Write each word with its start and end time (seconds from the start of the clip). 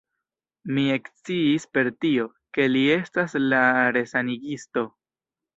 Mi 0.77 0.85
eksciis 0.93 1.67
per 1.77 1.91
tio, 2.05 2.25
ke 2.59 2.67
li 2.73 2.83
estas 2.97 3.39
la 3.55 3.63
resanigisto. 3.99 4.89